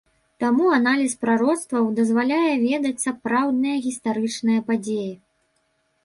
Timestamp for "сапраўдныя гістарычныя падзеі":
3.03-5.13